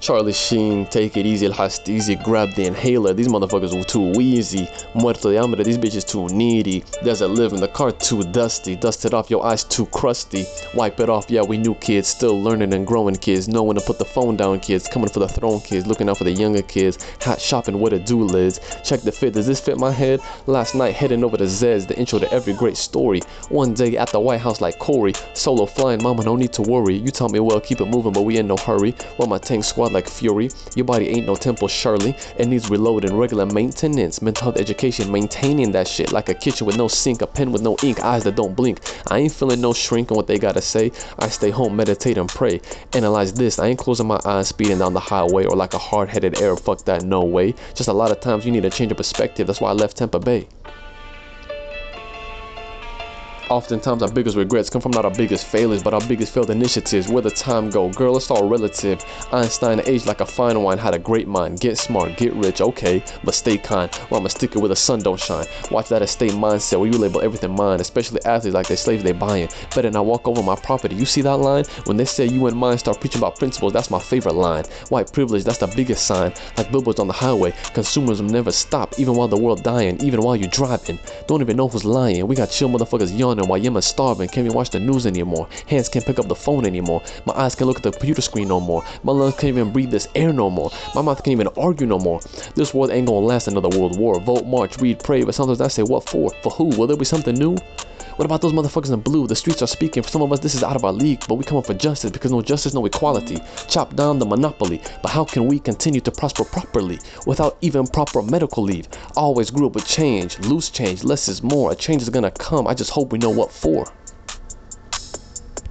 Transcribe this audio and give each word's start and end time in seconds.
Charlie 0.00 0.32
Sheen, 0.32 0.86
take 0.86 1.18
it 1.18 1.26
easy, 1.26 1.46
last 1.48 1.86
easy, 1.86 2.16
grab 2.16 2.54
the 2.54 2.64
inhaler. 2.64 3.12
These 3.12 3.28
motherfuckers 3.28 3.76
were 3.76 3.84
too 3.84 4.12
wheezy. 4.12 4.66
Muerto 4.94 5.30
de 5.30 5.38
hambre, 5.38 5.62
these 5.62 5.76
bitches 5.76 6.08
too 6.08 6.26
needy. 6.34 6.82
Desert 7.04 7.28
living, 7.28 7.60
the 7.60 7.68
car 7.68 7.92
too 7.92 8.22
dusty. 8.22 8.76
Dust 8.76 9.04
it 9.04 9.12
off, 9.12 9.28
your 9.28 9.44
eyes 9.44 9.62
too 9.62 9.84
crusty. 9.86 10.46
Wipe 10.74 10.98
it 11.00 11.10
off, 11.10 11.30
yeah, 11.30 11.42
we 11.42 11.58
new 11.58 11.74
kids, 11.74 12.08
still 12.08 12.42
learning 12.42 12.72
and 12.72 12.86
growing 12.86 13.14
kids. 13.14 13.46
Know 13.46 13.62
when 13.62 13.76
to 13.76 13.82
put 13.82 13.98
the 13.98 14.06
phone 14.06 14.38
down, 14.38 14.60
kids. 14.60 14.88
Coming 14.88 15.10
for 15.10 15.20
the 15.20 15.28
throne, 15.28 15.60
kids. 15.60 15.86
Looking 15.86 16.08
out 16.08 16.16
for 16.16 16.24
the 16.24 16.32
younger 16.32 16.62
kids. 16.62 16.96
Hot 17.20 17.38
shopping 17.38 17.78
with 17.78 17.92
a 17.92 17.98
do 17.98 18.22
lids. 18.22 18.58
Check 18.82 19.02
the 19.02 19.12
fit, 19.12 19.34
does 19.34 19.46
this 19.46 19.60
fit 19.60 19.78
my 19.78 19.90
head? 19.90 20.20
Last 20.46 20.74
night, 20.74 20.94
heading 20.94 21.22
over 21.22 21.36
to 21.36 21.44
Zez, 21.44 21.86
the 21.86 21.98
intro 21.98 22.18
to 22.18 22.32
every 22.32 22.54
great 22.54 22.78
story. 22.78 23.20
One 23.50 23.74
day 23.74 23.98
at 23.98 24.08
the 24.08 24.20
White 24.20 24.40
House 24.40 24.62
like 24.62 24.78
Corey. 24.78 25.12
Solo 25.34 25.66
flying, 25.66 26.02
mama, 26.02 26.24
no 26.24 26.36
need 26.36 26.54
to 26.54 26.62
worry. 26.62 26.94
You 26.94 27.10
taught 27.10 27.32
me 27.32 27.40
well, 27.40 27.60
keep 27.60 27.82
it 27.82 27.86
moving, 27.86 28.12
but 28.14 28.22
we 28.22 28.38
in 28.38 28.46
no 28.46 28.56
hurry. 28.56 28.92
While 29.18 29.28
my 29.28 29.36
tank 29.36 29.64
squad 29.64 29.89
like 29.90 30.08
Fury. 30.08 30.50
Your 30.74 30.84
body 30.84 31.08
ain't 31.08 31.26
no 31.26 31.36
temple, 31.36 31.68
Shirley. 31.68 32.14
It 32.38 32.46
needs 32.46 32.68
reloading, 32.68 33.16
regular 33.16 33.46
maintenance, 33.46 34.22
mental 34.22 34.44
health 34.44 34.58
education, 34.58 35.10
maintaining 35.10 35.72
that 35.72 35.88
shit 35.88 36.12
like 36.12 36.28
a 36.28 36.34
kitchen 36.34 36.66
with 36.66 36.76
no 36.76 36.88
sink, 36.88 37.22
a 37.22 37.26
pen 37.26 37.52
with 37.52 37.62
no 37.62 37.76
ink, 37.82 38.00
eyes 38.00 38.24
that 38.24 38.36
don't 38.36 38.54
blink. 38.54 38.80
I 39.08 39.18
ain't 39.18 39.32
feeling 39.32 39.60
no 39.60 39.72
shrink 39.72 40.10
on 40.10 40.16
what 40.16 40.26
they 40.26 40.38
gotta 40.38 40.62
say. 40.62 40.92
I 41.18 41.28
stay 41.28 41.50
home, 41.50 41.76
meditate 41.76 42.18
and 42.18 42.32
pray. 42.32 42.60
Analyze 42.94 43.32
this. 43.32 43.58
I 43.58 43.68
ain't 43.68 43.78
closing 43.78 44.06
my 44.06 44.20
eyes, 44.24 44.48
speeding 44.48 44.78
down 44.78 44.94
the 44.94 45.00
highway 45.00 45.44
or 45.44 45.56
like 45.56 45.74
a 45.74 45.78
hard-headed 45.78 46.40
Arab. 46.40 46.60
Fuck 46.60 46.84
that, 46.84 47.02
no 47.02 47.24
way. 47.24 47.54
Just 47.74 47.88
a 47.88 47.92
lot 47.92 48.10
of 48.10 48.20
times 48.20 48.44
you 48.44 48.52
need 48.52 48.64
a 48.64 48.70
change 48.70 48.90
of 48.92 48.96
perspective. 48.98 49.46
That's 49.46 49.60
why 49.60 49.70
I 49.70 49.74
left 49.74 49.96
Tampa 49.96 50.18
Bay. 50.18 50.48
Oftentimes, 53.50 54.00
our 54.04 54.10
biggest 54.12 54.36
regrets 54.36 54.70
come 54.70 54.80
from 54.80 54.92
not 54.92 55.04
our 55.04 55.10
biggest 55.10 55.44
failures, 55.44 55.82
but 55.82 55.92
our 55.92 56.00
biggest 56.02 56.32
failed 56.32 56.50
initiatives. 56.50 57.08
Where 57.08 57.20
the 57.20 57.32
time 57.32 57.68
go, 57.68 57.88
girl, 57.88 58.16
it's 58.16 58.30
all 58.30 58.48
relative. 58.48 59.04
Einstein 59.32 59.80
aged 59.86 60.06
like 60.06 60.20
a 60.20 60.24
fine 60.24 60.62
wine, 60.62 60.78
had 60.78 60.94
a 60.94 61.00
great 61.00 61.26
mind. 61.26 61.58
Get 61.58 61.76
smart, 61.76 62.16
get 62.16 62.32
rich, 62.34 62.60
okay, 62.60 63.02
but 63.24 63.34
stay 63.34 63.58
kind. 63.58 63.90
Well, 64.08 64.20
I'ma 64.20 64.28
stick 64.28 64.54
it 64.54 64.60
where 64.60 64.68
the 64.68 64.76
sun 64.76 65.00
don't 65.00 65.18
shine. 65.18 65.46
Watch 65.72 65.88
that 65.88 66.00
estate 66.00 66.30
mindset 66.30 66.78
where 66.78 66.88
you 66.88 66.96
label 66.96 67.22
everything 67.22 67.56
mine, 67.56 67.80
especially 67.80 68.24
athletes 68.24 68.54
like 68.54 68.68
they 68.68 68.76
slaves 68.76 69.02
they 69.02 69.10
buying. 69.10 69.48
Better 69.74 69.90
not 69.90 70.06
walk 70.06 70.28
over 70.28 70.44
my 70.44 70.54
property. 70.54 70.94
You 70.94 71.04
see 71.04 71.22
that 71.22 71.38
line? 71.38 71.64
When 71.86 71.96
they 71.96 72.04
say 72.04 72.26
you 72.26 72.46
and 72.46 72.56
mine 72.56 72.78
start 72.78 73.00
preaching 73.00 73.20
about 73.20 73.36
principles, 73.40 73.72
that's 73.72 73.90
my 73.90 73.98
favorite 73.98 74.34
line. 74.34 74.62
White 74.90 75.12
privilege, 75.12 75.42
that's 75.42 75.58
the 75.58 75.66
biggest 75.66 76.06
sign. 76.06 76.32
Like 76.56 76.70
billboards 76.70 77.00
on 77.00 77.08
the 77.08 77.14
highway, 77.14 77.50
consumerism 77.74 78.30
never 78.30 78.52
stop, 78.52 78.96
even 79.00 79.16
while 79.16 79.26
the 79.26 79.36
world 79.36 79.64
dying, 79.64 80.00
even 80.00 80.22
while 80.22 80.36
you 80.36 80.46
driving. 80.46 81.00
Don't 81.26 81.40
even 81.40 81.56
know 81.56 81.66
who's 81.66 81.84
lying. 81.84 82.28
We 82.28 82.36
got 82.36 82.50
chill 82.50 82.68
motherfuckers 82.68 83.18
yawning 83.18 83.39
while 83.48 83.58
Yemen's 83.58 83.86
starving. 83.86 84.28
Can't 84.28 84.46
even 84.46 84.56
watch 84.56 84.70
the 84.70 84.80
news 84.80 85.06
anymore. 85.06 85.48
Hands 85.66 85.88
can't 85.88 86.04
pick 86.04 86.18
up 86.18 86.28
the 86.28 86.34
phone 86.34 86.66
anymore. 86.66 87.02
My 87.26 87.34
eyes 87.34 87.54
can't 87.54 87.68
look 87.68 87.78
at 87.78 87.82
the 87.82 87.92
computer 87.92 88.22
screen 88.22 88.48
no 88.48 88.60
more. 88.60 88.84
My 89.02 89.12
lungs 89.12 89.34
can't 89.34 89.56
even 89.56 89.72
breathe 89.72 89.90
this 89.90 90.08
air 90.14 90.32
no 90.32 90.50
more. 90.50 90.70
My 90.94 91.02
mouth 91.02 91.22
can't 91.22 91.40
even 91.40 91.48
argue 91.56 91.86
no 91.86 91.98
more. 91.98 92.20
This 92.54 92.74
world 92.74 92.90
ain't 92.90 93.06
gonna 93.06 93.26
last 93.26 93.48
another 93.48 93.68
world 93.78 93.98
war. 93.98 94.20
Vote, 94.20 94.46
march, 94.46 94.78
read, 94.78 94.98
pray, 94.98 95.24
but 95.24 95.34
sometimes 95.34 95.60
I 95.60 95.68
say 95.68 95.82
what 95.82 96.08
for? 96.08 96.30
For 96.42 96.50
who? 96.50 96.64
Will 96.76 96.86
there 96.86 96.96
be 96.96 97.04
something 97.04 97.34
new? 97.34 97.56
What 98.16 98.24
about 98.24 98.40
those 98.40 98.52
motherfuckers 98.52 98.92
in 98.92 99.00
blue? 99.00 99.26
The 99.26 99.36
streets 99.36 99.62
are 99.62 99.66
speaking. 99.66 100.02
For 100.02 100.10
some 100.10 100.22
of 100.22 100.32
us, 100.32 100.40
this 100.40 100.54
is 100.54 100.62
out 100.62 100.76
of 100.76 100.84
our 100.84 100.92
league, 100.92 101.24
but 101.28 101.36
we 101.36 101.44
come 101.44 101.58
up 101.58 101.66
for 101.66 101.74
justice 101.74 102.10
because 102.10 102.32
no 102.32 102.42
justice, 102.42 102.74
no 102.74 102.84
equality. 102.86 103.38
Chop 103.68 103.94
down 103.94 104.18
the 104.18 104.26
monopoly. 104.26 104.82
But 105.02 105.10
how 105.10 105.24
can 105.24 105.46
we 105.46 105.58
continue 105.58 106.00
to 106.00 106.10
prosper 106.10 106.44
properly 106.44 106.98
without 107.26 107.56
even 107.60 107.86
proper 107.86 108.22
medical 108.22 108.62
leave? 108.62 108.88
I 109.16 109.20
always 109.20 109.50
grew 109.50 109.66
up 109.66 109.74
with 109.74 109.86
change, 109.86 110.38
loose 110.40 110.70
change, 110.70 111.04
less 111.04 111.28
is 111.28 111.42
more. 111.42 111.72
A 111.72 111.74
change 111.74 112.02
is 112.02 112.10
gonna 112.10 112.30
come. 112.30 112.66
I 112.66 112.74
just 112.74 112.90
hope 112.90 113.12
we 113.12 113.18
know 113.18 113.30
what 113.30 113.52
for. 113.52 113.86